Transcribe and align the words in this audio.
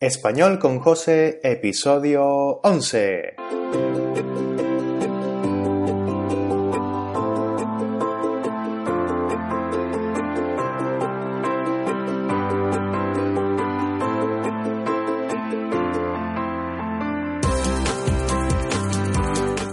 Español 0.00 0.60
con 0.60 0.78
José, 0.78 1.40
episodio 1.42 2.60
11. 2.62 3.34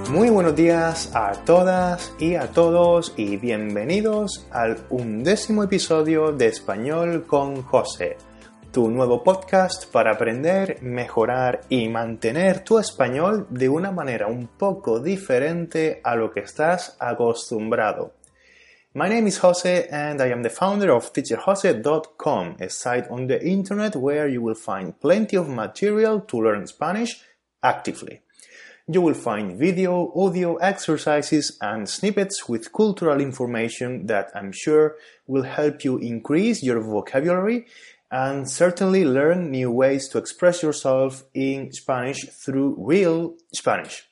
Muy 0.09 0.31
buenos 0.31 0.55
días 0.55 1.11
a 1.13 1.33
todas 1.45 2.15
y 2.17 2.33
a 2.33 2.47
todos 2.47 3.13
y 3.15 3.37
bienvenidos 3.37 4.47
al 4.49 4.87
undécimo 4.89 5.61
episodio 5.61 6.31
de 6.31 6.47
Español 6.47 7.27
con 7.27 7.61
José 7.61 8.17
tu 8.75 8.91
nuevo 8.91 9.23
podcast 9.23 9.89
para 9.89 10.11
aprender, 10.11 10.79
mejorar 10.81 11.61
y 11.69 11.87
mantener 11.87 12.59
tu 12.59 12.77
español 12.77 13.47
de 13.49 13.69
una 13.69 13.89
manera 13.89 14.27
un 14.27 14.47
poco 14.47 14.99
diferente 14.99 16.01
a 16.03 16.17
lo 16.17 16.29
que 16.29 16.41
estás 16.41 16.97
acostumbrado. 16.99 18.15
My 18.93 19.07
name 19.07 19.29
is 19.29 19.39
Jose 19.39 19.87
and 19.89 20.21
I 20.21 20.29
am 20.29 20.43
the 20.43 20.49
founder 20.49 20.91
of 20.91 21.13
teacherjose.com, 21.13 22.57
a 22.59 22.69
site 22.69 23.07
on 23.09 23.27
the 23.27 23.41
internet 23.47 23.95
where 23.95 24.27
you 24.27 24.41
will 24.41 24.57
find 24.57 24.93
plenty 24.99 25.37
of 25.37 25.47
material 25.47 26.25
to 26.27 26.41
learn 26.41 26.67
Spanish 26.67 27.21
actively. 27.63 28.23
You 28.87 29.01
will 29.01 29.15
find 29.15 29.57
video, 29.57 30.11
audio 30.15 30.57
exercises 30.57 31.57
and 31.59 31.89
snippets 31.89 32.47
with 32.49 32.71
cultural 32.71 33.19
information 33.21 34.05
that 34.07 34.31
I'm 34.35 34.51
sure 34.51 34.97
will 35.25 35.43
help 35.43 35.83
you 35.83 35.97
increase 35.97 36.61
your 36.61 36.81
vocabulary 36.81 37.65
and 38.15 38.47
certainly 38.49 39.03
learn 39.03 39.51
new 39.51 39.69
ways 39.69 40.07
to 40.07 40.17
express 40.17 40.63
yourself 40.63 41.25
in 41.33 41.69
Spanish 41.73 42.25
through 42.29 42.73
real 42.77 43.35
Spanish. 43.53 44.09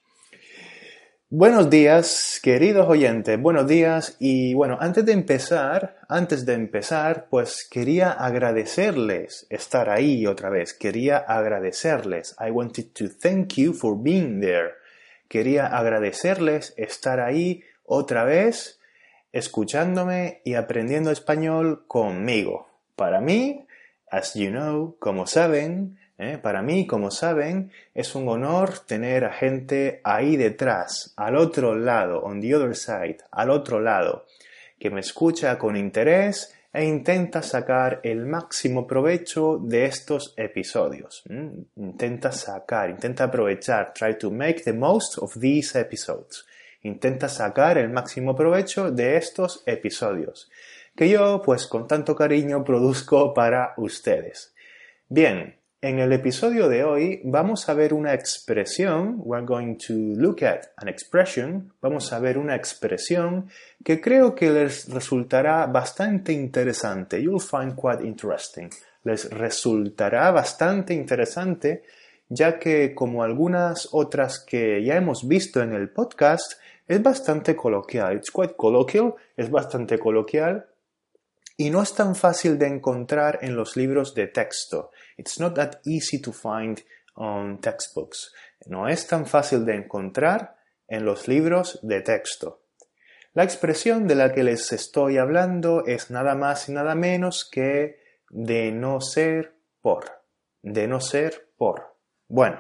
Buenos 1.29 1.69
días, 1.69 2.41
queridos 2.43 2.85
oyentes, 2.89 3.41
buenos 3.41 3.65
días 3.65 4.17
y 4.19 4.53
bueno, 4.55 4.77
antes 4.81 5.05
de 5.05 5.13
empezar, 5.13 5.95
antes 6.09 6.45
de 6.45 6.53
empezar, 6.53 7.27
pues 7.29 7.65
quería 7.71 8.11
agradecerles 8.11 9.47
estar 9.49 9.89
ahí 9.89 10.27
otra 10.27 10.49
vez, 10.49 10.73
quería 10.73 11.17
agradecerles. 11.17 12.35
I 12.45 12.51
wanted 12.51 12.91
to 12.95 13.07
thank 13.07 13.53
you 13.53 13.71
for 13.71 13.95
being 13.97 14.41
there. 14.41 14.73
Quería 15.29 15.67
agradecerles 15.67 16.73
estar 16.75 17.21
ahí 17.21 17.63
otra 17.85 18.25
vez, 18.25 18.81
escuchándome 19.31 20.41
y 20.43 20.55
aprendiendo 20.55 21.09
español 21.09 21.85
conmigo. 21.87 22.67
Para 22.95 23.21
mí, 23.21 23.62
As 24.13 24.35
you 24.35 24.51
know, 24.51 24.95
como 24.99 25.25
saben, 25.25 25.97
¿eh? 26.19 26.37
para 26.37 26.61
mí, 26.61 26.85
como 26.85 27.09
saben, 27.09 27.71
es 27.95 28.13
un 28.13 28.29
honor 28.29 28.77
tener 28.77 29.25
a 29.25 29.33
gente 29.33 30.01
ahí 30.03 30.37
detrás, 30.37 31.15
al 31.17 31.35
otro 31.35 31.73
lado, 31.75 32.19
on 32.19 32.39
the 32.39 32.53
other 32.53 32.75
side, 32.75 33.17
al 33.31 33.49
otro 33.49 33.79
lado, 33.79 34.27
que 34.77 34.91
me 34.91 34.99
escucha 34.99 35.57
con 35.57 35.75
interés 35.75 36.53
e 36.71 36.85
intenta 36.85 37.41
sacar 37.41 38.01
el 38.03 38.27
máximo 38.27 38.85
provecho 38.85 39.57
de 39.57 39.85
estos 39.85 40.35
episodios. 40.37 41.23
Intenta 41.75 42.31
sacar, 42.31 42.91
intenta 42.91 43.23
aprovechar, 43.23 43.93
try 43.95 44.15
to 44.19 44.29
make 44.29 44.61
the 44.63 44.73
most 44.73 45.17
of 45.17 45.39
these 45.39 45.75
episodes. 45.79 46.45
Intenta 46.83 47.27
sacar 47.27 47.79
el 47.79 47.89
máximo 47.89 48.35
provecho 48.35 48.91
de 48.91 49.17
estos 49.17 49.63
episodios 49.65 50.51
que 50.95 51.09
yo 51.09 51.41
pues 51.43 51.67
con 51.67 51.87
tanto 51.87 52.15
cariño 52.15 52.63
produzco 52.63 53.33
para 53.33 53.73
ustedes. 53.77 54.53
Bien, 55.09 55.55
en 55.81 55.99
el 55.99 56.13
episodio 56.13 56.69
de 56.69 56.83
hoy 56.83 57.21
vamos 57.25 57.67
a 57.67 57.73
ver 57.73 57.93
una 57.93 58.13
expresión, 58.13 59.15
we're 59.17 59.45
going 59.45 59.75
to 59.75 59.93
look 59.93 60.43
at 60.43 60.67
an 60.77 60.87
expression, 60.87 61.73
vamos 61.81 62.13
a 62.13 62.19
ver 62.19 62.37
una 62.37 62.55
expresión 62.55 63.49
que 63.83 63.99
creo 63.99 64.33
que 64.33 64.49
les 64.49 64.87
resultará 64.87 65.65
bastante 65.65 66.31
interesante. 66.31 67.21
You'll 67.21 67.41
find 67.41 67.75
quite 67.75 68.05
interesting. 68.07 68.69
Les 69.03 69.29
resultará 69.29 70.31
bastante 70.31 70.93
interesante 70.93 71.83
ya 72.29 72.57
que 72.57 72.95
como 72.95 73.23
algunas 73.23 73.89
otras 73.91 74.39
que 74.39 74.83
ya 74.83 74.95
hemos 74.95 75.27
visto 75.27 75.61
en 75.61 75.73
el 75.73 75.89
podcast, 75.89 76.53
es 76.87 77.03
bastante 77.03 77.55
coloquial. 77.55 78.15
It's 78.15 78.31
quite 78.31 78.55
colloquial, 78.55 79.15
es 79.35 79.51
bastante 79.51 79.99
coloquial 79.99 80.65
y 81.57 81.69
no 81.69 81.81
es 81.81 81.93
tan 81.93 82.15
fácil 82.15 82.57
de 82.57 82.67
encontrar 82.67 83.39
en 83.41 83.55
los 83.55 83.75
libros 83.75 84.13
de 84.15 84.27
texto. 84.27 84.91
It's 85.17 85.39
not 85.39 85.55
that 85.55 85.81
easy 85.85 86.21
to 86.21 86.31
find 86.31 86.83
on 87.15 87.59
textbooks. 87.61 88.33
No 88.65 88.87
es 88.87 89.07
tan 89.07 89.25
fácil 89.25 89.65
de 89.65 89.75
encontrar 89.75 90.55
en 90.87 91.05
los 91.05 91.27
libros 91.27 91.79
de 91.83 92.01
texto. 92.01 92.61
La 93.33 93.43
expresión 93.43 94.07
de 94.07 94.15
la 94.15 94.31
que 94.31 94.43
les 94.43 94.71
estoy 94.71 95.17
hablando 95.17 95.85
es 95.85 96.11
nada 96.11 96.35
más 96.35 96.69
y 96.69 96.71
nada 96.71 96.95
menos 96.95 97.49
que 97.49 97.99
de 98.29 98.71
no 98.71 99.01
ser 99.01 99.55
por. 99.81 100.05
De 100.61 100.87
no 100.87 101.01
ser 101.01 101.49
por. 101.57 101.97
Bueno, 102.27 102.59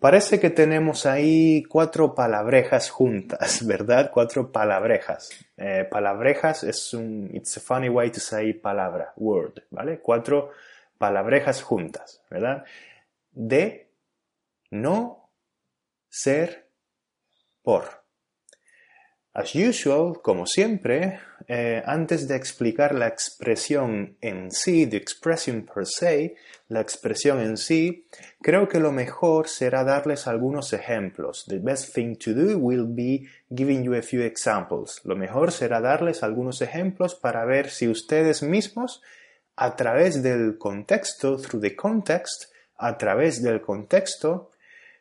Parece 0.00 0.40
que 0.40 0.50
tenemos 0.50 1.06
ahí 1.06 1.62
cuatro 1.64 2.14
palabrejas 2.14 2.90
juntas, 2.90 3.64
¿verdad? 3.66 4.10
Cuatro 4.12 4.50
palabrejas. 4.50 5.30
Eh, 5.56 5.86
palabrejas 5.90 6.64
es 6.64 6.92
un, 6.94 7.30
it's 7.32 7.56
a 7.56 7.60
funny 7.60 7.88
way 7.88 8.10
to 8.10 8.20
say 8.20 8.52
palabra, 8.52 9.12
word, 9.16 9.62
¿vale? 9.70 10.00
Cuatro 10.00 10.50
palabrejas 10.98 11.62
juntas, 11.62 12.22
¿verdad? 12.30 12.64
De, 13.30 13.88
no, 14.70 15.30
ser, 16.08 16.68
por. 17.62 18.03
As 19.36 19.52
usual, 19.56 20.22
como 20.22 20.46
siempre, 20.46 21.18
eh, 21.48 21.82
antes 21.84 22.28
de 22.28 22.36
explicar 22.36 22.94
la 22.94 23.08
expresión 23.08 24.16
en 24.20 24.52
sí, 24.52 24.86
the 24.86 24.96
expression 24.96 25.66
per 25.66 25.86
se, 25.86 26.36
la 26.68 26.80
expresión 26.80 27.40
en 27.40 27.56
sí, 27.56 28.06
creo 28.40 28.68
que 28.68 28.78
lo 28.78 28.92
mejor 28.92 29.48
será 29.48 29.82
darles 29.82 30.28
algunos 30.28 30.72
ejemplos. 30.72 31.46
The 31.48 31.58
best 31.58 31.92
thing 31.92 32.14
to 32.18 32.32
do 32.32 32.56
will 32.58 32.86
be 32.86 33.26
giving 33.50 33.82
you 33.82 33.96
a 33.96 34.02
few 34.02 34.22
examples. 34.22 35.00
Lo 35.02 35.16
mejor 35.16 35.50
será 35.50 35.80
darles 35.80 36.22
algunos 36.22 36.62
ejemplos 36.62 37.16
para 37.16 37.44
ver 37.44 37.70
si 37.70 37.88
ustedes 37.88 38.44
mismos, 38.44 39.02
a 39.56 39.74
través 39.74 40.22
del 40.22 40.58
contexto, 40.58 41.38
through 41.38 41.60
the 41.60 41.74
context, 41.74 42.52
a 42.76 42.96
través 42.96 43.42
del 43.42 43.60
contexto, 43.60 44.52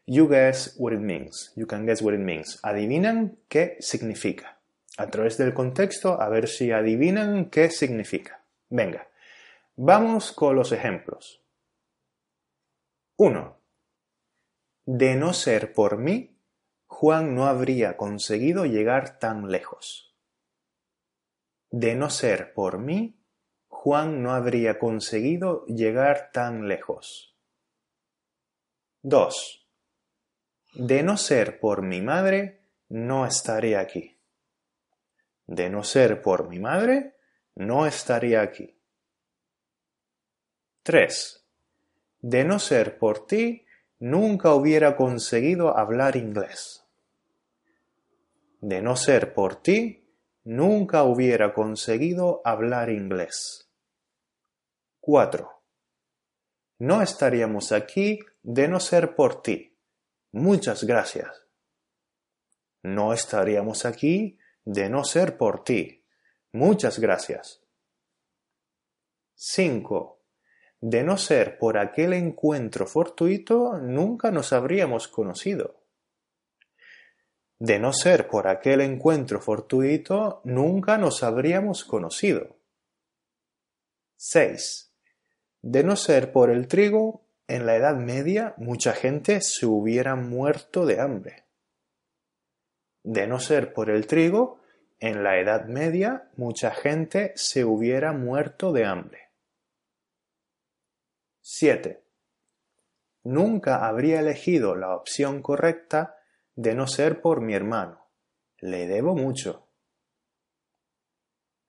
You 0.06 0.28
guess 0.28 0.76
what 0.78 0.94
it 0.94 1.00
means. 1.00 1.54
You 1.56 1.66
can 1.66 1.86
guess 1.86 2.02
what 2.02 2.14
it 2.14 2.20
means. 2.20 2.60
Adivinan 2.64 3.38
qué 3.48 3.78
significa. 3.80 4.60
A 4.98 5.08
través 5.10 5.38
del 5.38 5.54
contexto, 5.54 6.22
a 6.22 6.30
ver 6.30 6.48
si 6.48 6.72
adivinan 6.72 7.50
qué 7.50 7.70
significa. 7.70 8.44
Venga, 8.70 9.08
vamos 9.76 10.32
con 10.32 10.56
los 10.56 10.72
ejemplos. 10.72 11.42
1. 13.18 13.58
De 14.86 15.16
no 15.16 15.34
ser 15.34 15.74
por 15.74 15.98
mí, 15.98 16.38
Juan 16.88 17.34
no 17.34 17.48
habría 17.48 17.96
conseguido 17.96 18.66
llegar 18.66 19.20
tan 19.20 19.50
lejos. 19.50 20.16
De 21.72 21.96
no 21.96 22.10
ser 22.10 22.54
por 22.54 22.78
mí, 22.78 23.20
Juan 23.68 24.22
no 24.22 24.34
habría 24.34 24.78
conseguido 24.78 25.66
llegar 25.66 26.32
tan 26.32 26.68
lejos. 26.68 27.36
2. 29.02 29.63
De 30.76 31.04
no 31.04 31.18
ser 31.18 31.60
por 31.60 31.84
mi 31.84 32.02
madre, 32.02 32.62
no 32.90 33.28
estaría 33.28 33.80
aquí. 33.80 34.18
De 35.46 35.70
no 35.70 35.84
ser 35.84 36.22
por 36.24 36.50
mi 36.50 36.58
madre, 36.58 37.16
no 37.54 37.86
estaría 37.86 38.42
aquí. 38.42 38.76
3. 40.82 41.46
De 42.22 42.44
no 42.44 42.58
ser 42.58 42.98
por 42.98 43.28
ti, 43.28 43.68
nunca 44.00 44.54
hubiera 44.56 44.96
conseguido 44.96 45.78
hablar 45.78 46.16
inglés. 46.16 46.84
De 48.60 48.82
no 48.82 48.96
ser 48.96 49.36
por 49.36 49.62
ti, 49.62 50.10
nunca 50.44 51.04
hubiera 51.04 51.54
conseguido 51.54 52.42
hablar 52.44 52.90
inglés. 52.90 53.70
4. 55.02 55.52
No 56.80 57.04
estaríamos 57.04 57.72
aquí 57.72 58.20
de 58.42 58.68
no 58.68 58.80
ser 58.80 59.16
por 59.16 59.44
ti. 59.44 59.73
Muchas 60.34 60.84
gracias. 60.84 61.46
No 62.82 63.14
estaríamos 63.14 63.86
aquí 63.86 64.40
de 64.66 64.90
no 64.90 65.04
ser 65.04 65.38
por 65.38 65.64
ti. 65.64 66.04
Muchas 66.52 66.98
gracias. 66.98 67.62
5. 69.36 70.20
De 70.82 71.04
no 71.04 71.18
ser 71.18 71.60
por 71.60 71.78
aquel 71.78 72.14
encuentro 72.14 72.88
fortuito, 72.88 73.78
nunca 73.78 74.32
nos 74.32 74.54
habríamos 74.54 75.08
conocido. 75.08 75.84
De 77.60 77.78
no 77.78 77.94
ser 77.94 78.28
por 78.28 78.48
aquel 78.48 78.82
encuentro 78.82 79.40
fortuito, 79.40 80.42
nunca 80.46 80.98
nos 80.98 81.22
habríamos 81.22 81.86
conocido. 81.86 82.58
6. 84.18 84.96
De 85.62 85.84
no 85.84 85.96
ser 85.96 86.32
por 86.32 86.50
el 86.50 86.68
trigo, 86.68 87.23
en 87.48 87.66
la 87.66 87.76
Edad 87.76 87.96
Media 87.96 88.54
mucha 88.58 88.94
gente 88.94 89.42
se 89.42 89.66
hubiera 89.66 90.16
muerto 90.16 90.86
de 90.86 91.00
hambre. 91.00 91.46
De 93.04 93.28
no 93.28 93.40
ser 93.40 93.74
por 93.74 93.90
el 93.90 94.08
trigo, 94.08 94.62
en 95.00 95.24
la 95.24 95.38
Edad 95.40 95.66
Media 95.66 96.30
mucha 96.38 96.72
gente 96.72 97.34
se 97.36 97.66
hubiera 97.66 98.14
muerto 98.14 98.72
de 98.72 98.86
hambre. 98.86 99.30
7. 101.42 102.02
Nunca 103.24 103.86
habría 103.88 104.22
elegido 104.22 104.76
la 104.76 104.96
opción 104.96 105.42
correcta 105.42 106.18
de 106.56 106.76
no 106.76 106.88
ser 106.88 107.22
por 107.22 107.42
mi 107.42 107.54
hermano. 107.54 108.08
Le 108.60 108.88
debo 108.88 109.16
mucho. 109.16 109.68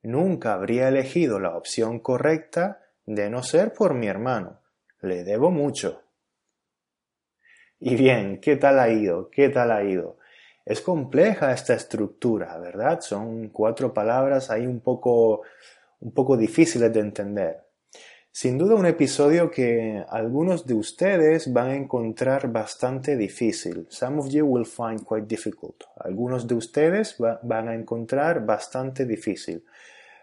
Nunca 0.02 0.54
habría 0.54 0.88
elegido 0.88 1.40
la 1.40 1.56
opción 1.56 1.98
correcta 1.98 2.82
de 3.06 3.30
no 3.30 3.42
ser 3.42 3.72
por 3.72 3.94
mi 3.94 4.06
hermano. 4.06 4.63
Le 5.04 5.22
debo 5.22 5.50
mucho. 5.50 6.00
Y 7.78 7.94
bien, 7.94 8.40
¿qué 8.40 8.56
tal 8.56 8.78
ha 8.78 8.88
ido? 8.88 9.28
¿Qué 9.28 9.50
tal 9.50 9.70
ha 9.70 9.84
ido? 9.84 10.16
Es 10.64 10.80
compleja 10.80 11.52
esta 11.52 11.74
estructura, 11.74 12.56
¿verdad? 12.56 13.02
Son 13.02 13.50
cuatro 13.50 13.92
palabras 13.92 14.50
ahí 14.50 14.66
un 14.66 14.80
poco, 14.80 15.42
un 16.00 16.12
poco 16.12 16.38
difíciles 16.38 16.90
de 16.90 17.00
entender. 17.00 17.64
Sin 18.32 18.56
duda 18.56 18.76
un 18.76 18.86
episodio 18.86 19.50
que 19.50 20.02
algunos 20.08 20.66
de 20.66 20.72
ustedes 20.72 21.52
van 21.52 21.68
a 21.68 21.76
encontrar 21.76 22.50
bastante 22.50 23.14
difícil. 23.14 23.86
Some 23.90 24.20
of 24.20 24.28
you 24.30 24.46
will 24.46 24.64
find 24.64 25.04
quite 25.04 25.26
difficult. 25.26 25.84
Algunos 25.98 26.48
de 26.48 26.54
ustedes 26.54 27.16
van 27.18 27.68
a 27.68 27.74
encontrar 27.74 28.46
bastante 28.46 29.04
difícil. 29.04 29.66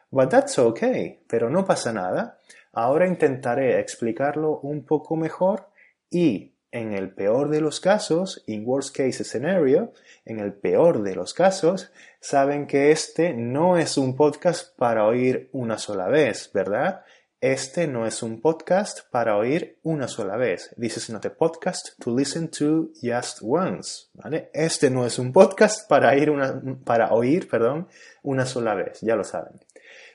But 0.10 0.30
that's 0.30 0.58
okay, 0.58 1.20
pero 1.28 1.52
no 1.52 1.64
pasa 1.64 1.94
nada. 1.94 2.40
Ahora 2.74 3.08
intentaré 3.08 3.80
explicarlo 3.80 4.60
un 4.60 4.86
poco 4.86 5.16
mejor 5.16 5.68
y 6.10 6.56
en 6.72 6.94
el 6.94 7.14
peor 7.14 7.50
de 7.50 7.60
los 7.60 7.82
casos, 7.82 8.44
in 8.48 8.64
worst 8.66 8.96
case 8.96 9.26
scenario, 9.26 9.92
en 10.24 10.40
el 10.40 10.54
peor 10.54 11.04
de 11.04 11.16
los 11.16 11.34
casos, 11.34 11.92
saben 12.22 12.68
que 12.68 12.92
este 12.92 13.34
no 13.34 13.78
es 13.78 13.98
un 13.98 14.16
podcast 14.16 14.76
para 14.78 15.06
oír 15.06 15.50
una 15.52 15.78
sola 15.78 16.08
vez, 16.08 16.50
¿verdad? 16.54 17.04
Este 17.42 17.88
no 17.88 18.06
es 18.06 18.24
un 18.24 18.40
podcast 18.40 19.00
para 19.10 19.36
oír 19.36 19.80
una 19.84 20.08
sola 20.08 20.38
vez. 20.38 20.74
This 20.80 20.98
is 20.98 21.10
not 21.10 21.26
a 21.26 21.36
podcast 21.36 22.00
to 22.00 22.16
listen 22.16 22.50
to 22.52 22.92
just 23.02 23.40
once. 23.42 24.10
¿vale? 24.14 24.50
Este 24.54 24.90
no 24.90 25.06
es 25.06 25.20
un 25.20 25.34
podcast 25.34 25.90
para, 25.90 26.16
ir 26.16 26.30
una, 26.30 26.62
para 26.86 27.12
oír 27.12 27.50
perdón, 27.50 27.88
una 28.22 28.46
sola 28.46 28.76
vez, 28.76 29.02
ya 29.02 29.16
lo 29.16 29.24
saben 29.24 29.60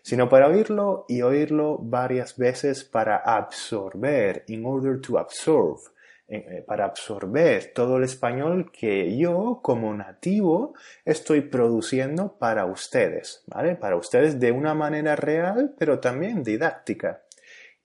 sino 0.06 0.28
para 0.28 0.46
oírlo 0.46 1.04
y 1.08 1.22
oírlo 1.22 1.78
varias 1.78 2.36
veces 2.36 2.84
para 2.84 3.16
absorber, 3.16 4.44
in 4.46 4.64
order 4.64 5.00
to 5.00 5.18
absorb, 5.18 5.80
eh, 6.28 6.46
eh, 6.48 6.64
para 6.64 6.84
absorber 6.84 7.72
todo 7.74 7.96
el 7.96 8.04
español 8.04 8.70
que 8.70 9.16
yo 9.16 9.58
como 9.64 9.92
nativo 9.94 10.74
estoy 11.04 11.40
produciendo 11.40 12.38
para 12.38 12.66
ustedes, 12.66 13.42
¿vale? 13.48 13.74
Para 13.74 13.96
ustedes 13.96 14.38
de 14.38 14.52
una 14.52 14.74
manera 14.74 15.16
real, 15.16 15.74
pero 15.76 15.98
también 15.98 16.44
didáctica. 16.44 17.22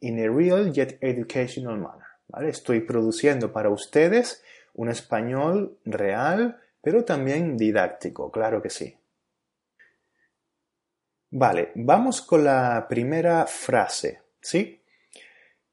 In 0.01 0.19
a 0.19 0.31
real 0.31 0.71
yet 0.71 0.99
educational 1.01 1.79
manner, 1.79 2.05
¿vale? 2.27 2.49
Estoy 2.49 2.81
produciendo 2.81 3.51
para 3.51 3.71
ustedes 3.71 4.43
un 4.75 4.89
español 4.89 5.79
real, 5.85 6.61
pero 6.83 7.03
también 7.03 7.57
didáctico, 7.57 8.29
claro 8.29 8.61
que 8.61 8.69
sí. 8.69 9.00
Vale, 11.33 11.71
vamos 11.75 12.21
con 12.21 12.43
la 12.43 12.87
primera 12.89 13.45
frase, 13.45 14.21
¿sí? 14.41 14.81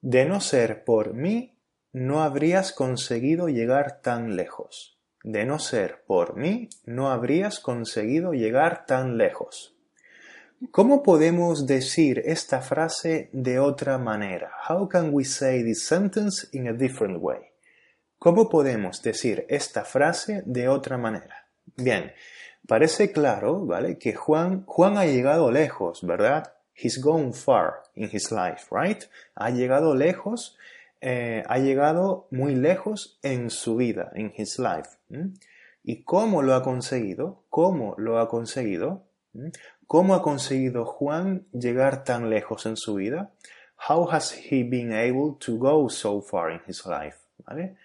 De 0.01 0.25
no 0.25 0.41
ser 0.41 0.85
por 0.85 1.15
mí, 1.15 1.59
no 1.93 2.23
habrías 2.23 2.73
conseguido 2.73 3.49
llegar 3.49 4.01
tan 4.01 4.37
lejos. 4.37 5.01
De 5.25 5.45
no 5.45 5.59
ser 5.59 6.05
por 6.07 6.37
mí, 6.37 6.69
no 6.85 7.11
habrías 7.11 7.59
conseguido 7.59 8.35
llegar 8.35 8.87
tan 8.87 9.19
lejos. 9.19 9.75
¿Cómo 10.71 11.03
podemos 11.03 11.67
decir 11.67 12.23
esta 12.25 12.61
frase 12.61 13.29
de 13.33 13.59
otra 13.59 13.99
manera? 13.99 14.53
How 14.69 14.89
can 14.89 15.11
we 15.13 15.25
say 15.25 15.65
this 15.65 15.85
sentence 15.85 16.49
in 16.53 16.69
a 16.69 16.73
different 16.73 17.19
way? 17.21 17.41
¿Cómo 18.21 18.49
podemos 18.49 19.03
decir 19.03 19.45
esta 19.49 19.85
frase 19.85 20.43
de 20.47 20.69
otra 20.69 20.99
manera? 20.99 21.49
Bien, 21.77 22.13
Parece 22.69 23.13
claro, 23.13 23.65
¿vale? 23.65 23.97
Que 23.97 24.13
Juan, 24.13 24.67
Juan 24.67 24.99
ha 24.99 25.07
llegado 25.07 25.51
lejos, 25.51 26.07
¿verdad? 26.07 26.53
He's 26.75 27.01
gone 27.01 27.33
far 27.33 27.83
in 27.95 28.11
his 28.13 28.31
life, 28.31 28.67
right? 28.71 29.05
Ha 29.37 29.49
llegado 29.49 29.95
lejos, 29.95 30.59
eh, 31.01 31.43
ha 31.49 31.59
llegado 31.61 32.29
muy 32.31 32.55
lejos 32.55 33.19
en 33.23 33.49
su 33.49 33.77
vida, 33.77 34.13
in 34.17 34.35
his 34.37 34.59
life. 34.59 34.99
¿Y 35.83 36.03
cómo 36.03 36.43
lo 36.43 36.55
ha 36.55 36.63
conseguido? 36.63 37.43
¿Cómo 37.49 37.95
lo 37.97 38.19
ha 38.19 38.29
conseguido? 38.29 39.07
¿Cómo 39.87 40.15
ha 40.15 40.21
conseguido 40.21 40.85
Juan 40.85 41.47
llegar 41.55 42.05
tan 42.05 42.29
lejos 42.29 42.67
en 42.67 42.77
su 42.77 42.97
vida? 42.97 43.31
How 43.89 44.11
has 44.11 44.35
he 44.51 44.63
been 44.63 44.93
able 44.93 45.37
to 45.41 45.57
go 45.57 45.89
so 45.89 46.21
far 46.21 46.53
in 46.53 46.61
his 46.69 46.85
life? 46.85 47.17
¿Vale? 47.47 47.77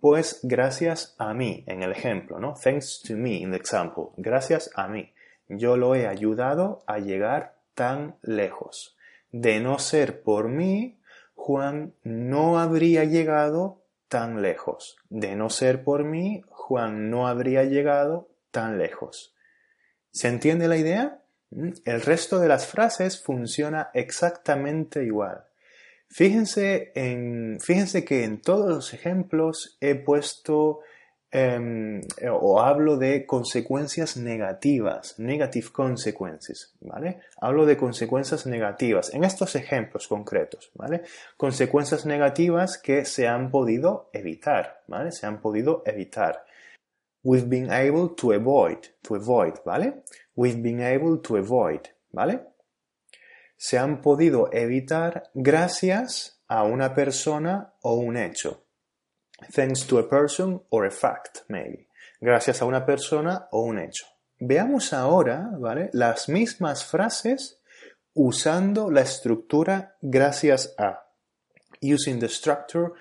Pues 0.00 0.40
gracias 0.42 1.14
a 1.18 1.34
mí, 1.34 1.64
en 1.66 1.82
el 1.82 1.90
ejemplo, 1.90 2.38
¿no? 2.38 2.54
Thanks 2.54 3.02
to 3.02 3.16
me 3.16 3.36
in 3.36 3.50
the 3.50 3.56
example. 3.56 4.10
Gracias 4.16 4.70
a 4.74 4.86
mí. 4.86 5.12
Yo 5.48 5.76
lo 5.76 5.94
he 5.94 6.06
ayudado 6.06 6.82
a 6.86 6.98
llegar 6.98 7.56
tan 7.74 8.16
lejos. 8.22 8.96
De 9.32 9.60
no 9.60 9.78
ser 9.78 10.22
por 10.22 10.48
mí, 10.48 10.98
Juan 11.34 11.94
no 12.04 12.60
habría 12.60 13.04
llegado 13.04 13.82
tan 14.08 14.40
lejos. 14.42 14.98
De 15.10 15.34
no 15.34 15.50
ser 15.50 15.82
por 15.82 16.04
mí, 16.04 16.42
Juan 16.48 17.10
no 17.10 17.26
habría 17.26 17.64
llegado 17.64 18.28
tan 18.50 18.78
lejos. 18.78 19.34
¿Se 20.10 20.28
entiende 20.28 20.68
la 20.68 20.76
idea? 20.76 21.22
¿Mm? 21.50 21.70
El 21.84 22.02
resto 22.02 22.38
de 22.38 22.48
las 22.48 22.66
frases 22.66 23.22
funciona 23.22 23.90
exactamente 23.94 25.04
igual. 25.04 25.47
Fíjense, 26.10 26.90
en, 26.94 27.58
fíjense 27.60 28.04
que 28.04 28.24
en 28.24 28.40
todos 28.40 28.68
los 28.68 28.94
ejemplos 28.94 29.76
he 29.80 29.94
puesto 29.94 30.80
em, 31.30 32.00
o 32.30 32.60
hablo 32.60 32.96
de 32.96 33.26
consecuencias 33.26 34.16
negativas, 34.16 35.18
negative 35.18 35.68
consequences, 35.70 36.74
¿vale? 36.80 37.20
Hablo 37.38 37.66
de 37.66 37.76
consecuencias 37.76 38.46
negativas 38.46 39.12
en 39.12 39.24
estos 39.24 39.54
ejemplos 39.54 40.08
concretos, 40.08 40.70
¿vale? 40.74 41.02
Consecuencias 41.36 42.06
negativas 42.06 42.78
que 42.78 43.04
se 43.04 43.28
han 43.28 43.50
podido 43.50 44.08
evitar, 44.14 44.82
¿vale? 44.86 45.12
Se 45.12 45.26
han 45.26 45.42
podido 45.42 45.82
evitar. 45.84 46.44
We've 47.22 47.48
been 47.48 47.70
able 47.70 48.14
to 48.16 48.32
avoid, 48.32 48.78
to 49.02 49.14
avoid, 49.16 49.56
¿vale? 49.66 50.04
We've 50.34 50.62
been 50.62 50.80
able 50.80 51.18
to 51.18 51.36
avoid, 51.36 51.80
¿vale? 52.12 52.40
Se 53.58 53.76
han 53.76 54.00
podido 54.00 54.48
evitar 54.52 55.30
gracias 55.34 56.40
a 56.46 56.62
una 56.62 56.94
persona 56.94 57.74
o 57.82 57.94
un 57.94 58.16
hecho. 58.16 58.64
Thanks 59.52 59.86
to 59.86 59.98
a 59.98 60.08
person 60.08 60.62
or 60.70 60.86
a 60.86 60.90
fact, 60.90 61.40
maybe. 61.48 61.88
Gracias 62.20 62.62
a 62.62 62.64
una 62.64 62.86
persona 62.86 63.48
o 63.50 63.60
un 63.60 63.78
hecho. 63.78 64.06
Veamos 64.40 64.92
ahora, 64.92 65.50
¿vale? 65.58 65.90
Las 65.92 66.28
mismas 66.28 66.84
frases 66.84 67.60
usando 68.14 68.90
la 68.90 69.02
estructura 69.02 69.96
gracias 70.00 70.74
a. 70.78 71.04
Using 71.82 72.18
the 72.18 72.28
structure 72.28 72.92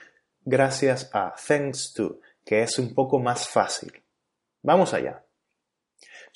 gracias 0.46 1.10
a, 1.14 1.34
thanks 1.36 1.94
to, 1.94 2.20
que 2.44 2.64
es 2.64 2.80
un 2.80 2.94
poco 2.94 3.20
más 3.20 3.48
fácil. 3.48 3.92
Vamos 4.64 4.94
allá. 4.94 5.27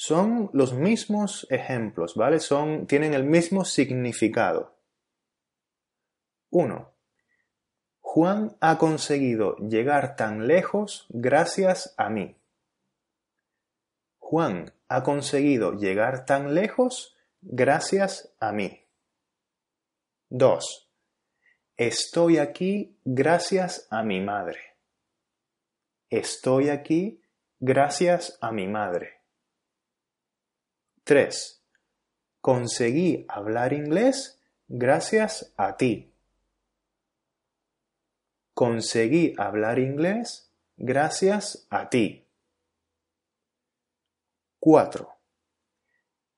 Son 0.03 0.49
los 0.51 0.73
mismos 0.73 1.45
ejemplos, 1.51 2.15
¿vale? 2.15 2.39
Son, 2.39 2.87
tienen 2.87 3.13
el 3.13 3.23
mismo 3.23 3.65
significado. 3.65 4.79
1. 6.49 6.91
Juan 7.99 8.57
ha 8.61 8.79
conseguido 8.79 9.57
llegar 9.57 10.15
tan 10.15 10.47
lejos 10.47 11.05
gracias 11.09 11.93
a 11.97 12.09
mí. 12.09 12.35
Juan 14.17 14.73
ha 14.87 15.03
conseguido 15.03 15.73
llegar 15.73 16.25
tan 16.25 16.55
lejos 16.55 17.15
gracias 17.41 18.33
a 18.39 18.51
mí. 18.51 18.87
2. 20.29 20.91
Estoy 21.77 22.39
aquí 22.39 22.97
gracias 23.05 23.85
a 23.91 24.01
mi 24.01 24.19
madre. 24.19 24.77
Estoy 26.09 26.69
aquí 26.69 27.21
gracias 27.59 28.39
a 28.41 28.51
mi 28.51 28.67
madre. 28.67 29.20
3. 31.11 31.61
Conseguí 32.39 33.25
hablar 33.27 33.73
inglés 33.73 34.41
gracias 34.69 35.53
a 35.57 35.75
ti. 35.75 36.15
Conseguí 38.53 39.33
hablar 39.37 39.79
inglés 39.79 40.53
gracias 40.77 41.67
a 41.69 41.89
ti. 41.89 42.29
4. 44.61 45.13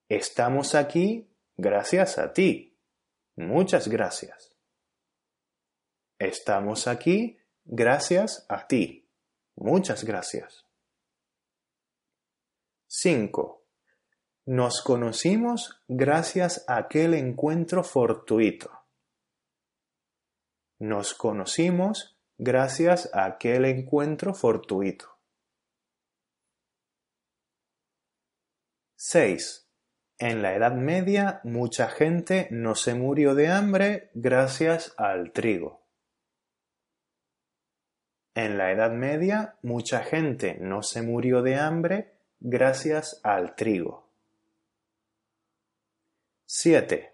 Estamos 0.08 0.74
aquí 0.74 1.30
gracias 1.56 2.18
a 2.18 2.32
ti. 2.32 2.76
Muchas 3.36 3.86
gracias. 3.86 4.56
Estamos 6.18 6.88
aquí 6.88 7.38
gracias 7.64 8.44
a 8.48 8.66
ti. 8.66 9.08
Muchas 9.54 10.02
gracias. 10.02 10.66
5. 12.88 13.63
Nos 14.46 14.82
conocimos 14.82 15.80
gracias 15.88 16.66
a 16.68 16.76
aquel 16.76 17.14
encuentro 17.14 17.82
fortuito. 17.82 18.70
Nos 20.78 21.14
conocimos 21.14 22.18
gracias 22.36 23.08
a 23.14 23.24
aquel 23.24 23.64
encuentro 23.64 24.34
fortuito. 24.34 25.18
6. 28.96 29.66
En 30.18 30.42
la 30.42 30.54
Edad 30.54 30.74
Media 30.74 31.40
mucha 31.44 31.88
gente 31.88 32.48
no 32.50 32.74
se 32.74 32.92
murió 32.92 33.34
de 33.34 33.48
hambre 33.48 34.10
gracias 34.12 34.92
al 34.98 35.32
trigo. 35.32 35.86
En 38.34 38.58
la 38.58 38.72
Edad 38.72 38.92
Media 38.92 39.56
mucha 39.62 40.00
gente 40.00 40.58
no 40.60 40.82
se 40.82 41.00
murió 41.00 41.40
de 41.40 41.56
hambre 41.56 42.18
gracias 42.40 43.20
al 43.22 43.54
trigo. 43.54 44.03
7. 46.56 47.12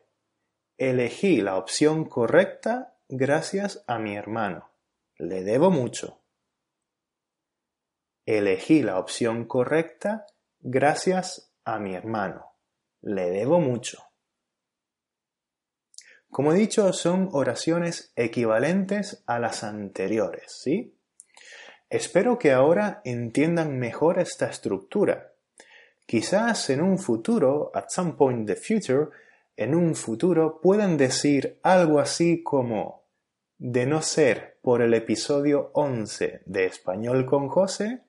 Elegí 0.76 1.40
la 1.40 1.56
opción 1.56 2.04
correcta 2.04 2.98
gracias 3.08 3.82
a 3.86 3.98
mi 3.98 4.14
hermano. 4.14 4.70
Le 5.16 5.42
debo 5.42 5.70
mucho. 5.70 6.20
Elegí 8.26 8.82
la 8.82 8.98
opción 8.98 9.46
correcta 9.46 10.26
gracias 10.58 11.54
a 11.64 11.78
mi 11.78 11.94
hermano. 11.94 12.52
Le 13.00 13.30
debo 13.30 13.60
mucho. 13.60 14.02
Como 16.28 16.52
he 16.52 16.56
dicho, 16.56 16.92
son 16.92 17.30
oraciones 17.32 18.12
equivalentes 18.16 19.24
a 19.26 19.38
las 19.38 19.64
anteriores, 19.64 20.52
¿sí? 20.62 20.98
Espero 21.88 22.38
que 22.38 22.52
ahora 22.52 23.00
entiendan 23.04 23.78
mejor 23.78 24.18
esta 24.18 24.50
estructura. 24.50 25.32
Quizás 26.04 26.68
en 26.68 26.82
un 26.82 26.98
futuro, 26.98 27.70
at 27.74 27.88
some 27.88 28.12
point 28.12 28.40
in 28.40 28.46
the 28.46 28.56
future, 28.56 29.08
en 29.60 29.74
un 29.74 29.94
futuro 29.94 30.58
puedan 30.62 30.96
decir 30.96 31.60
algo 31.62 32.00
así 32.00 32.42
como 32.42 33.04
de 33.58 33.84
no 33.84 34.00
ser 34.00 34.56
por 34.62 34.80
el 34.80 34.94
episodio 34.94 35.70
11 35.74 36.40
de 36.46 36.64
Español 36.64 37.26
con 37.26 37.48
José, 37.48 38.00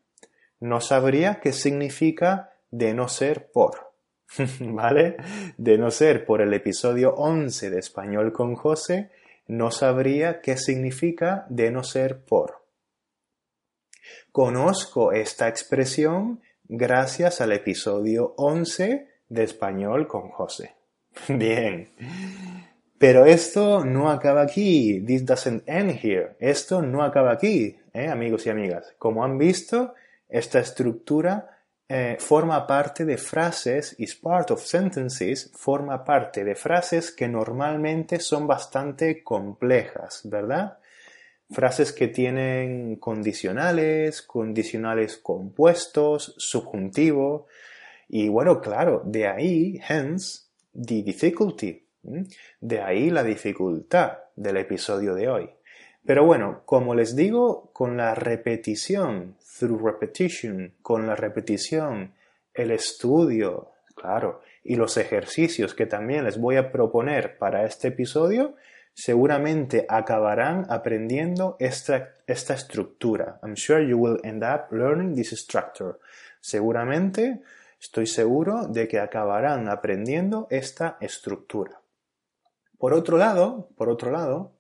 no 0.62 0.80
sabría 0.80 1.42
qué 1.42 1.52
significa 1.52 2.54
de 2.72 2.94
no 2.94 3.10
ser 3.10 3.52
por. 3.52 3.92
¿Vale? 4.62 5.18
De 5.58 5.78
no 5.78 5.92
ser 5.92 6.26
por 6.26 6.40
el 6.40 6.54
episodio 6.54 7.16
11 7.16 7.70
de 7.70 7.80
Español 7.80 8.32
con 8.32 8.56
José, 8.56 9.12
no 9.46 9.72
sabría 9.72 10.40
qué 10.40 10.56
significa 10.56 11.46
de 11.50 11.70
no 11.70 11.84
ser 11.84 12.24
por. 12.24 12.66
Conozco 14.32 15.12
esta 15.12 15.50
expresión 15.50 16.42
gracias 16.64 17.42
al 17.42 17.52
episodio 17.52 18.36
11 18.38 19.10
de 19.28 19.44
Español 19.44 20.08
con 20.08 20.30
José. 20.30 20.76
Bien. 21.28 21.90
Pero 22.98 23.26
esto 23.26 23.84
no 23.84 24.10
acaba 24.10 24.42
aquí. 24.42 25.02
This 25.06 25.26
doesn't 25.26 25.64
end 25.68 26.00
here. 26.04 26.36
Esto 26.40 26.82
no 26.82 27.04
acaba 27.04 27.32
aquí, 27.32 27.78
¿eh, 27.94 28.08
amigos 28.08 28.46
y 28.46 28.50
amigas. 28.50 28.94
Como 28.98 29.24
han 29.24 29.38
visto, 29.38 29.96
esta 30.30 30.60
estructura 30.60 31.64
eh, 31.90 32.18
forma 32.20 32.66
parte 32.66 33.04
de 33.04 33.18
frases, 33.18 33.96
is 33.98 34.16
part 34.16 34.52
of 34.52 34.64
sentences, 34.64 35.52
forma 35.56 36.04
parte 36.04 36.44
de 36.44 36.56
frases 36.56 37.12
que 37.12 37.28
normalmente 37.28 38.20
son 38.20 38.48
bastante 38.48 39.24
complejas, 39.24 40.22
¿verdad? 40.24 40.78
frases 41.52 41.92
que 41.92 42.08
tienen 42.08 42.96
condicionales, 42.96 44.22
condicionales 44.22 45.18
compuestos, 45.18 46.34
subjuntivo. 46.38 47.48
Y 48.08 48.30
bueno, 48.30 48.62
claro, 48.62 49.04
de 49.06 49.28
ahí, 49.28 49.80
hence, 49.88 50.51
the 50.74 51.04
difficulty. 51.04 51.86
De 52.60 52.82
ahí 52.82 53.10
la 53.10 53.24
dificultad 53.24 54.18
del 54.36 54.58
episodio 54.58 55.14
de 55.14 55.30
hoy. 55.30 55.50
Pero 56.06 56.26
bueno, 56.26 56.64
como 56.66 56.96
les 56.96 57.16
digo, 57.16 57.70
con 57.74 57.96
la 57.96 58.16
repetición, 58.16 59.36
through 59.60 59.86
repetition, 59.86 60.74
con 60.82 61.06
la 61.06 61.16
repetición, 61.16 62.14
el 62.54 62.72
estudio, 62.72 63.72
claro, 63.96 64.42
y 64.64 64.76
los 64.76 64.98
ejercicios 64.98 65.76
que 65.76 65.86
también 65.86 66.24
les 66.24 66.40
voy 66.40 66.56
a 66.56 66.72
proponer 66.72 67.38
para 67.38 67.66
este 67.66 67.90
episodio, 67.90 68.56
seguramente 68.94 69.86
acabarán 69.88 70.66
aprendiendo 70.70 71.56
esta, 71.60 72.16
esta 72.26 72.56
estructura. 72.56 73.40
I'm 73.44 73.56
sure 73.56 73.88
you 73.88 73.98
will 73.98 74.20
end 74.24 74.44
up 74.44 74.72
learning 74.72 75.16
this 75.16 75.32
structure. 75.32 75.98
Seguramente 76.40 77.42
estoy 77.82 78.06
seguro 78.06 78.68
de 78.68 78.88
que 78.88 79.00
acabarán 79.00 79.68
aprendiendo 79.68 80.48
esta 80.52 80.98
estructura. 81.02 81.82
Por 82.78 82.94
otro 82.94 83.18
lado, 83.18 83.70
por 83.76 83.90
otro 83.90 84.12
lado, 84.12 84.54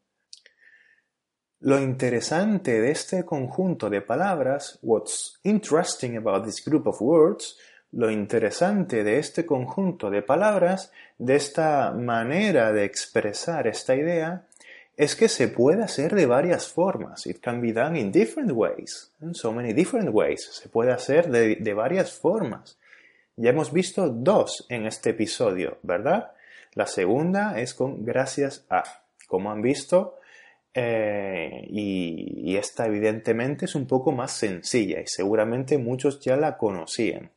lo 1.60 1.80
interesante 1.80 2.82
de 2.82 2.90
este 2.90 3.24
conjunto 3.24 3.92
de 3.92 4.02
palabras, 4.02 4.80
what's 4.82 5.40
interesting 5.44 6.18
about 6.18 6.44
this 6.44 6.66
group 6.66 6.88
of 6.88 7.00
words, 7.00 7.58
lo 7.92 8.10
interesante 8.10 9.04
de 9.04 9.20
este 9.20 9.46
conjunto 9.46 10.10
de 10.10 10.24
palabras, 10.24 10.92
de 11.20 11.36
esta 11.36 11.92
manera 11.92 12.72
de 12.72 12.86
expresar 12.86 13.68
esta 13.68 13.96
idea, 13.96 14.48
es 14.98 15.16
que 15.16 15.30
se 15.30 15.48
puede 15.48 15.84
hacer 15.84 16.16
de 16.16 16.26
varias 16.26 16.68
formas. 16.68 17.28
It 17.28 17.40
can 17.40 17.62
be 17.62 17.72
done 17.74 18.00
in 18.00 18.12
different 18.12 18.52
ways. 18.52 19.12
In 19.22 19.36
so 19.36 19.52
many 19.52 19.74
different 19.74 20.10
ways. 20.12 20.50
Se 20.52 20.70
puede 20.70 20.92
hacer 20.92 21.30
de, 21.30 21.58
de 21.58 21.74
varias 21.74 22.12
formas. 22.12 22.78
Ya 23.36 23.52
hemos 23.52 23.72
visto 23.72 24.10
dos 24.10 24.66
en 24.70 24.86
este 24.86 25.12
episodio, 25.12 25.78
¿verdad? 25.84 26.32
La 26.74 26.86
segunda 26.86 27.60
es 27.60 27.74
con 27.74 28.06
gracias 28.06 28.66
a. 28.70 28.84
Como 29.28 29.52
han 29.52 29.62
visto, 29.62 30.20
eh, 30.74 31.66
y, 31.70 32.56
esta 32.56 32.86
evidentemente 32.86 33.66
es 33.66 33.76
un 33.76 33.88
poco 33.88 34.12
más 34.12 34.32
sencilla 34.32 35.02
y 35.02 35.08
seguramente 35.08 35.78
muchos 35.78 36.20
ya 36.22 36.38
la 36.38 36.58
conocían. 36.58 37.32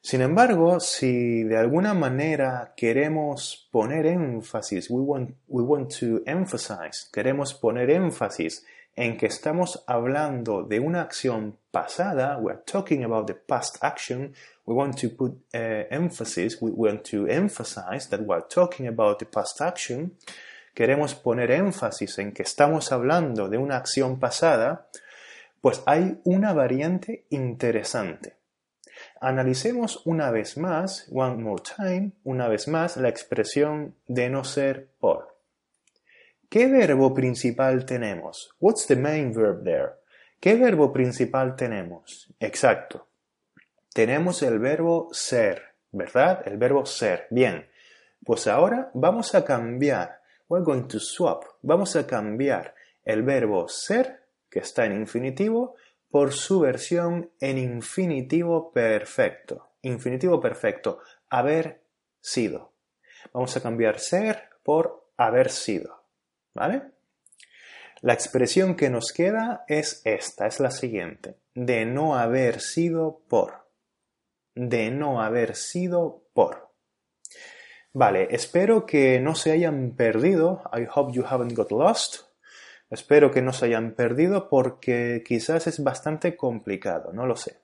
Sin 0.00 0.20
embargo, 0.20 0.80
si 0.80 1.44
de 1.44 1.56
alguna 1.56 1.94
manera 1.94 2.74
queremos 2.76 3.68
poner 3.70 4.06
énfasis, 4.06 4.90
we 4.90 5.00
want, 5.00 5.34
we 5.48 5.62
want 5.62 5.90
to 5.98 6.22
emphasize, 6.26 7.08
queremos 7.12 7.54
poner 7.54 7.90
énfasis 7.90 8.66
en 8.96 9.16
que 9.16 9.26
estamos 9.26 9.82
hablando 9.86 10.62
de 10.62 10.78
una 10.78 11.02
acción 11.02 11.58
pasada, 11.70 12.38
we're 12.38 12.62
talking 12.64 13.04
about 13.04 13.26
the 13.26 13.34
past 13.34 13.82
action, 13.82 14.32
we 14.66 14.74
want 14.74 14.96
to 15.00 15.08
put 15.10 15.32
uh, 15.54 15.86
emphasis, 15.90 16.60
we 16.60 16.70
want 16.70 17.02
to 17.02 17.26
emphasize 17.26 18.08
that 18.08 18.20
we're 18.20 18.46
talking 18.48 18.86
about 18.86 19.18
the 19.18 19.26
past 19.26 19.60
action, 19.60 20.16
queremos 20.74 21.14
poner 21.14 21.50
énfasis 21.50 22.18
en 22.18 22.32
que 22.32 22.44
estamos 22.44 22.92
hablando 22.92 23.48
de 23.48 23.58
una 23.58 23.76
acción 23.76 24.20
pasada, 24.20 24.86
pues 25.60 25.82
hay 25.86 26.20
una 26.24 26.52
variante 26.52 27.24
interesante. 27.30 28.36
Analicemos 29.20 30.02
una 30.04 30.30
vez 30.30 30.56
más, 30.56 31.08
one 31.10 31.42
more 31.42 31.62
time, 31.62 32.12
una 32.22 32.48
vez 32.48 32.68
más, 32.68 32.96
la 32.96 33.08
expresión 33.08 33.94
de 34.06 34.28
no 34.28 34.44
ser 34.44 34.88
por. 35.00 35.33
¿Qué 36.54 36.68
verbo 36.68 37.12
principal 37.12 37.84
tenemos? 37.84 38.54
What's 38.60 38.86
the 38.86 38.94
main 38.94 39.32
verb 39.34 39.64
there? 39.64 39.94
¿Qué 40.38 40.54
verbo 40.54 40.92
principal 40.92 41.56
tenemos? 41.56 42.32
Exacto. 42.38 43.08
Tenemos 43.92 44.40
el 44.44 44.60
verbo 44.60 45.08
ser, 45.10 45.74
¿verdad? 45.90 46.46
El 46.46 46.56
verbo 46.56 46.86
ser. 46.86 47.26
Bien. 47.30 47.68
Pues 48.24 48.46
ahora 48.46 48.92
vamos 48.94 49.34
a 49.34 49.44
cambiar. 49.44 50.20
We're 50.48 50.64
going 50.64 50.86
to 50.86 51.00
swap. 51.00 51.42
Vamos 51.62 51.96
a 51.96 52.06
cambiar 52.06 52.76
el 53.04 53.24
verbo 53.24 53.66
ser, 53.66 54.20
que 54.48 54.60
está 54.60 54.86
en 54.86 54.92
infinitivo, 54.92 55.74
por 56.08 56.32
su 56.32 56.60
versión 56.60 57.32
en 57.40 57.58
infinitivo 57.58 58.70
perfecto. 58.70 59.70
Infinitivo 59.82 60.40
perfecto, 60.40 61.00
haber 61.30 61.80
sido. 62.20 62.70
Vamos 63.32 63.56
a 63.56 63.60
cambiar 63.60 63.98
ser 63.98 64.50
por 64.62 65.08
haber 65.16 65.50
sido. 65.50 66.03
¿Vale? 66.54 66.82
La 68.00 68.12
expresión 68.12 68.76
que 68.76 68.90
nos 68.90 69.12
queda 69.12 69.64
es 69.68 70.02
esta, 70.04 70.46
es 70.46 70.60
la 70.60 70.70
siguiente. 70.70 71.36
De 71.54 71.84
no 71.84 72.16
haber 72.16 72.60
sido 72.60 73.22
por. 73.28 73.68
De 74.54 74.90
no 74.90 75.20
haber 75.20 75.56
sido 75.56 76.22
por. 76.32 76.70
Vale, 77.92 78.28
espero 78.30 78.86
que 78.86 79.20
no 79.20 79.34
se 79.34 79.52
hayan 79.52 79.96
perdido. 79.96 80.62
I 80.72 80.86
hope 80.92 81.12
you 81.12 81.24
haven't 81.28 81.54
got 81.54 81.70
lost. 81.70 82.22
Espero 82.90 83.30
que 83.30 83.42
no 83.42 83.52
se 83.52 83.66
hayan 83.66 83.94
perdido 83.94 84.48
porque 84.48 85.22
quizás 85.26 85.66
es 85.66 85.82
bastante 85.82 86.36
complicado, 86.36 87.12
no 87.12 87.26
lo 87.26 87.36
sé. 87.36 87.60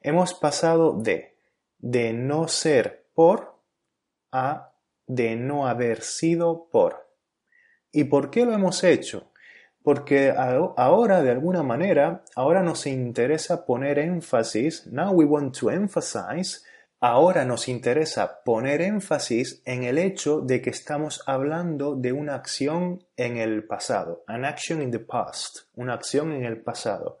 Hemos 0.00 0.34
pasado 0.34 0.92
de 1.00 1.32
de 1.82 2.12
no 2.12 2.46
ser 2.48 3.06
por 3.12 3.58
a 4.30 4.72
de 5.06 5.36
no 5.36 5.66
haber 5.66 6.02
sido 6.02 6.68
por. 6.70 7.01
¿Y 7.92 8.04
por 8.04 8.30
qué 8.30 8.44
lo 8.44 8.54
hemos 8.54 8.82
hecho? 8.82 9.32
porque 9.82 10.32
ahora, 10.36 11.22
de 11.22 11.30
alguna 11.30 11.62
manera, 11.62 12.24
ahora 12.36 12.62
nos 12.62 12.86
interesa 12.86 13.66
poner 13.66 13.98
énfasis, 13.98 14.86
now 14.86 15.12
we 15.12 15.24
want 15.24 15.58
to 15.58 15.70
emphasize, 15.70 16.62
ahora 17.00 17.44
nos 17.44 17.68
interesa 17.68 18.42
poner 18.44 18.80
énfasis 18.80 19.60
en 19.64 19.82
el 19.82 19.98
hecho 19.98 20.40
de 20.40 20.62
que 20.62 20.70
estamos 20.70 21.22
hablando 21.26 21.96
de 21.96 22.12
una 22.12 22.36
acción 22.36 23.04
en 23.16 23.38
el 23.38 23.64
pasado, 23.64 24.22
an 24.28 24.44
action 24.44 24.80
in 24.82 24.92
the 24.92 25.00
past, 25.00 25.66
una 25.74 25.94
acción 25.94 26.32
en 26.32 26.44
el 26.44 26.62
pasado. 26.62 27.18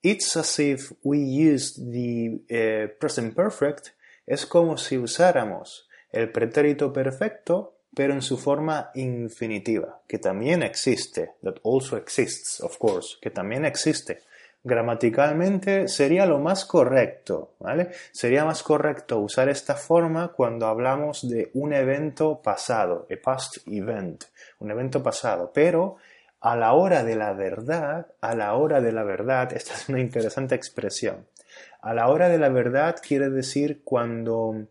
It's 0.00 0.36
as 0.36 0.58
if 0.58 0.92
we 1.02 1.18
used 1.18 1.92
the 1.92 2.40
eh, 2.48 2.88
present 2.98 3.34
perfect, 3.34 3.88
es 4.26 4.46
como 4.46 4.78
si 4.78 4.96
usáramos 4.96 5.88
el 6.10 6.32
pretérito 6.32 6.92
perfecto 6.92 7.77
pero 7.94 8.14
en 8.14 8.22
su 8.22 8.38
forma 8.38 8.90
infinitiva, 8.94 10.00
que 10.06 10.18
también 10.18 10.62
existe, 10.62 11.32
that 11.42 11.56
also 11.64 11.96
exists, 11.96 12.60
of 12.60 12.76
course, 12.78 13.16
que 13.20 13.30
también 13.30 13.64
existe. 13.64 14.20
Gramaticalmente 14.62 15.88
sería 15.88 16.26
lo 16.26 16.38
más 16.40 16.64
correcto, 16.64 17.54
¿vale? 17.60 17.90
Sería 18.12 18.44
más 18.44 18.62
correcto 18.62 19.18
usar 19.20 19.48
esta 19.48 19.74
forma 19.74 20.28
cuando 20.28 20.66
hablamos 20.66 21.28
de 21.28 21.50
un 21.54 21.72
evento 21.72 22.42
pasado, 22.42 23.06
a 23.10 23.22
past 23.22 23.58
event, 23.66 24.24
un 24.58 24.70
evento 24.70 25.02
pasado, 25.02 25.52
pero 25.54 25.96
a 26.40 26.56
la 26.56 26.72
hora 26.74 27.02
de 27.02 27.16
la 27.16 27.32
verdad, 27.32 28.06
a 28.20 28.34
la 28.34 28.54
hora 28.54 28.80
de 28.80 28.92
la 28.92 29.04
verdad, 29.04 29.52
esta 29.52 29.74
es 29.74 29.88
una 29.88 30.00
interesante 30.00 30.54
expresión. 30.54 31.26
A 31.80 31.94
la 31.94 32.08
hora 32.08 32.28
de 32.28 32.38
la 32.38 32.48
verdad 32.48 32.96
quiere 33.00 33.30
decir 33.30 33.82
cuando 33.84 34.66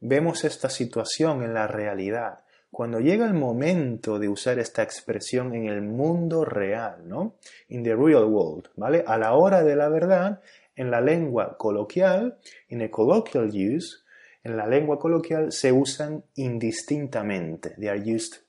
vemos 0.00 0.44
esta 0.44 0.70
situación 0.70 1.42
en 1.42 1.54
la 1.54 1.66
realidad, 1.66 2.40
cuando 2.70 3.00
llega 3.00 3.26
el 3.26 3.34
momento 3.34 4.18
de 4.18 4.28
usar 4.28 4.58
esta 4.58 4.82
expresión 4.82 5.54
en 5.54 5.66
el 5.66 5.82
mundo 5.82 6.44
real, 6.44 7.08
¿no? 7.08 7.36
In 7.68 7.82
the 7.82 7.94
real 7.94 8.24
world, 8.24 8.68
¿vale? 8.76 9.04
A 9.06 9.18
la 9.18 9.34
hora 9.34 9.64
de 9.64 9.74
la 9.74 9.88
verdad, 9.88 10.40
en 10.76 10.90
la 10.90 11.00
lengua 11.00 11.56
coloquial, 11.58 12.38
in 12.68 12.82
a 12.82 12.90
colloquial 12.90 13.48
use, 13.48 14.04
en 14.44 14.56
la 14.56 14.66
lengua 14.66 14.98
coloquial 14.98 15.50
se 15.50 15.72
usan 15.72 16.24
indistintamente. 16.36 17.70
They 17.78 17.88
are 17.88 17.98
used, 17.98 18.42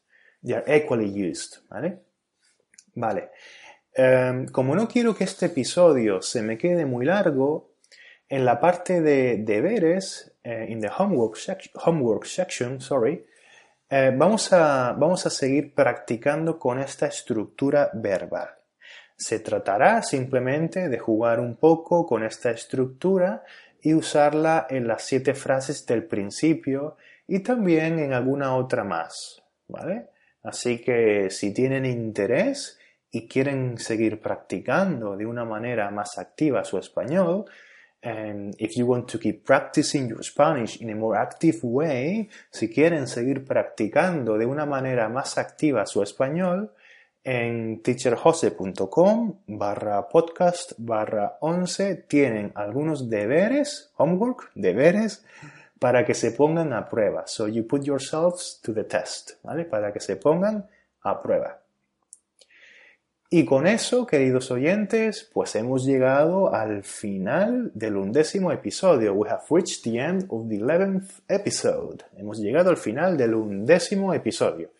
they 0.43 0.53
are 0.53 0.65
equally 0.67 1.29
used, 1.29 1.63
¿vale? 1.69 1.99
Vale. 2.95 3.31
Em, 3.93 4.47
como 4.47 4.75
no 4.75 4.87
quiero 4.87 5.15
que 5.15 5.23
este 5.23 5.47
episodio 5.47 6.21
se 6.21 6.41
me 6.41 6.57
quede 6.57 6.85
muy 6.85 7.05
largo, 7.05 7.71
en 8.27 8.45
la 8.45 8.59
parte 8.59 9.01
de 9.01 9.37
deberes, 9.37 10.33
eh, 10.43 10.67
in 10.69 10.79
the 10.81 10.89
homework, 10.95 11.35
homework 11.85 12.25
section, 12.25 12.79
sorry, 12.79 13.25
eh, 13.89 14.13
vamos, 14.15 14.53
a, 14.53 14.93
vamos 14.93 15.25
a 15.25 15.29
seguir 15.29 15.73
practicando 15.73 16.59
con 16.59 16.79
esta 16.79 17.07
estructura 17.07 17.89
verbal. 17.93 18.49
Se 19.17 19.39
tratará 19.39 20.01
simplemente 20.03 20.89
de 20.89 20.99
jugar 20.99 21.39
un 21.39 21.55
poco 21.55 22.05
con 22.05 22.23
esta 22.23 22.51
estructura 22.51 23.43
y 23.81 23.93
usarla 23.93 24.67
en 24.69 24.87
las 24.87 25.03
siete 25.03 25.33
frases 25.33 25.85
del 25.85 26.03
principio 26.03 26.97
y 27.27 27.39
también 27.39 27.99
en 27.99 28.13
alguna 28.13 28.55
otra 28.55 28.83
más, 28.83 29.43
¿vale? 29.67 30.09
Así 30.43 30.79
que 30.79 31.29
si 31.29 31.53
tienen 31.53 31.85
interés 31.85 32.79
y 33.11 33.27
quieren 33.27 33.77
seguir 33.77 34.21
practicando 34.21 35.17
de 35.17 35.25
una 35.25 35.45
manera 35.45 35.89
más 35.91 36.17
activa 36.17 36.63
su 36.63 36.77
español, 36.77 37.45
And 38.01 38.55
if 38.57 38.77
you 38.77 38.85
want 38.85 39.09
to 39.09 39.19
keep 39.19 39.45
practicing 39.45 40.07
your 40.07 40.23
Spanish 40.23 40.77
in 40.81 40.89
a 40.89 40.95
more 40.95 41.17
active 41.17 41.59
way, 41.63 42.29
si 42.49 42.69
quieren 42.69 43.07
seguir 43.07 43.43
practicando 43.43 44.37
de 44.37 44.45
una 44.45 44.65
manera 44.65 45.09
más 45.09 45.37
activa 45.37 45.85
su 45.85 46.01
español, 46.01 46.71
en 47.23 47.81
teacherjose.com 47.81 49.41
barra 49.47 50.07
podcast 50.07 50.71
barra 50.77 51.37
11 51.41 51.95
tienen 52.07 52.53
algunos 52.55 53.09
deberes, 53.09 53.91
homework, 53.97 54.51
deberes, 54.55 55.25
para 55.79 56.05
que 56.05 56.13
se 56.13 56.31
pongan 56.31 56.73
a 56.73 56.87
prueba. 56.87 57.27
So 57.27 57.47
you 57.47 57.67
put 57.67 57.83
yourselves 57.83 58.59
to 58.63 58.73
the 58.73 58.85
test, 58.85 59.31
¿vale? 59.43 59.65
Para 59.65 59.91
que 59.91 59.99
se 59.99 60.15
pongan 60.15 60.69
a 61.01 61.21
prueba. 61.21 61.61
Y 63.31 63.45
con 63.45 63.67
eso, 63.67 64.07
queridos 64.07 64.49
oyentes, 64.49 65.29
pues 65.31 65.55
hemos 65.55 65.85
llegado 65.85 66.51
al 66.51 66.83
final 66.83 67.69
del 67.75 67.95
undécimo 67.95 68.51
episodio. 68.51 69.13
We 69.13 69.29
have 69.29 69.43
reached 69.51 69.83
the 69.83 69.99
end 69.99 70.25
of 70.29 70.49
the 70.49 70.55
eleventh 70.55 71.11
episode. 71.27 72.05
Hemos 72.17 72.39
llegado 72.39 72.71
al 72.71 72.77
final 72.77 73.17
del 73.17 73.35
undécimo 73.35 74.15
episodio. 74.15 74.71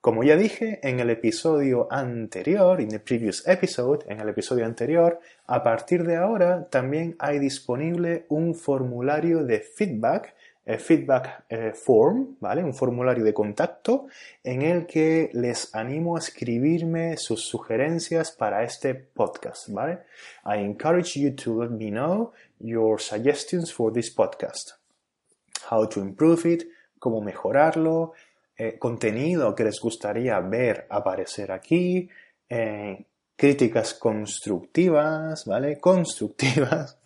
Como 0.00 0.24
ya 0.24 0.36
dije 0.36 0.80
en 0.82 0.98
el 0.98 1.10
episodio 1.10 1.86
anterior, 1.92 2.80
in 2.80 2.88
the 2.88 2.98
previous 2.98 3.46
episode, 3.46 4.04
en 4.08 4.18
el 4.18 4.30
episodio 4.30 4.66
anterior, 4.66 5.20
a 5.46 5.62
partir 5.62 6.02
de 6.02 6.16
ahora 6.16 6.68
también 6.68 7.14
hay 7.20 7.38
disponible 7.38 8.26
un 8.28 8.56
formulario 8.56 9.44
de 9.44 9.60
feedback 9.60 10.34
feedback 10.66 11.44
eh, 11.48 11.72
form, 11.72 12.36
¿vale? 12.40 12.64
Un 12.64 12.74
formulario 12.74 13.22
de 13.24 13.32
contacto 13.32 14.08
en 14.42 14.62
el 14.62 14.86
que 14.86 15.30
les 15.32 15.72
animo 15.74 16.16
a 16.16 16.18
escribirme 16.18 17.16
sus 17.16 17.42
sugerencias 17.42 18.32
para 18.32 18.64
este 18.64 18.94
podcast, 18.94 19.68
¿vale? 19.68 20.00
I 20.44 20.58
encourage 20.58 21.20
you 21.20 21.34
to 21.36 21.62
let 21.62 21.70
me 21.70 21.90
know 21.90 22.32
your 22.58 23.00
suggestions 23.00 23.72
for 23.72 23.92
this 23.92 24.12
podcast. 24.12 24.72
How 25.70 25.88
to 25.88 26.00
improve 26.00 26.44
it, 26.46 26.64
cómo 26.98 27.20
mejorarlo, 27.20 28.12
eh, 28.58 28.76
contenido 28.78 29.54
que 29.54 29.64
les 29.64 29.80
gustaría 29.80 30.40
ver 30.40 30.86
aparecer 30.90 31.52
aquí, 31.52 32.08
críticas 33.36 33.94
constructivas, 33.94 35.44
¿vale? 35.44 35.78
Constructivas, 35.80 36.98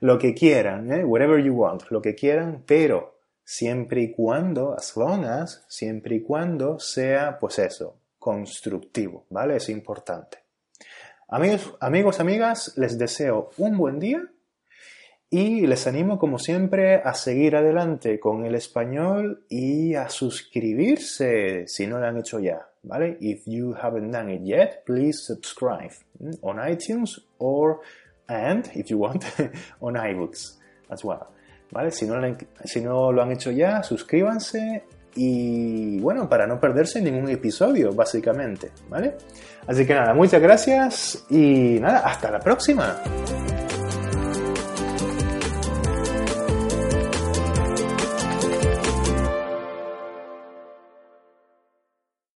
lo 0.00 0.18
que 0.18 0.34
quieran, 0.34 0.90
¿eh? 0.92 1.04
whatever 1.04 1.42
you 1.42 1.54
want, 1.54 1.82
lo 1.90 2.00
que 2.00 2.14
quieran, 2.14 2.64
pero 2.66 3.18
siempre 3.44 4.02
y 4.02 4.12
cuando, 4.12 4.74
as 4.74 4.96
long 4.96 5.24
as, 5.24 5.64
siempre 5.68 6.16
y 6.16 6.22
cuando 6.22 6.80
sea, 6.80 7.38
pues 7.38 7.58
eso, 7.58 8.00
constructivo, 8.18 9.26
¿vale? 9.30 9.56
Es 9.56 9.68
importante. 9.68 10.38
Amigos, 11.28 11.74
amigos, 11.80 12.20
amigas, 12.20 12.72
les 12.76 12.98
deseo 12.98 13.50
un 13.56 13.76
buen 13.76 13.98
día 13.98 14.22
y 15.28 15.66
les 15.66 15.86
animo, 15.86 16.18
como 16.18 16.38
siempre, 16.38 16.96
a 16.96 17.14
seguir 17.14 17.56
adelante 17.56 18.20
con 18.20 18.44
el 18.46 18.54
español 18.54 19.44
y 19.48 19.94
a 19.94 20.08
suscribirse 20.08 21.66
si 21.66 21.86
no 21.86 21.98
lo 21.98 22.06
han 22.06 22.18
hecho 22.18 22.38
ya. 22.38 22.68
¿Vale? 22.86 23.18
If 23.20 23.46
you 23.46 23.74
haven't 23.74 24.10
done 24.10 24.30
it 24.30 24.42
yet, 24.42 24.84
please 24.86 25.18
subscribe 25.26 25.92
on 26.42 26.56
iTunes 26.56 27.18
or, 27.38 27.80
and 28.28 28.68
if 28.74 28.90
you 28.90 28.98
want, 28.98 29.24
on 29.82 29.94
iBooks 29.94 30.56
as 30.90 31.04
well. 31.04 31.28
¿Vale? 31.72 31.90
Si 31.90 32.06
no, 32.06 32.14
si 32.64 32.80
no 32.80 33.10
lo 33.12 33.22
han 33.22 33.32
hecho 33.32 33.50
ya, 33.50 33.82
suscríbanse 33.82 34.84
y 35.16 35.98
bueno, 36.00 36.28
para 36.28 36.46
no 36.46 36.60
perderse 36.60 37.00
ningún 37.00 37.28
episodio, 37.30 37.92
básicamente, 37.92 38.70
¿vale? 38.88 39.16
Así 39.66 39.86
que 39.86 39.94
nada, 39.94 40.14
muchas 40.14 40.40
gracias 40.40 41.24
y 41.30 41.78
nada, 41.80 42.00
hasta 42.00 42.30
la 42.30 42.38
próxima. 42.38 43.02